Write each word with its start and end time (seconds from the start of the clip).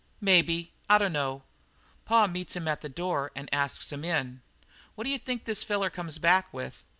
"Maybe. 0.19 0.73
I 0.89 0.97
dunno. 0.97 1.43
Pa 2.05 2.25
meets 2.25 2.55
him 2.55 2.67
at 2.67 2.81
the 2.81 2.89
door 2.89 3.31
and 3.35 3.47
asks 3.53 3.91
him 3.91 4.03
in. 4.03 4.41
What 4.95 5.03
d'you 5.03 5.19
think 5.19 5.43
this 5.45 5.63
feller 5.63 5.91
comes 5.91 6.17
back 6.17 6.51
with?" 6.51 6.83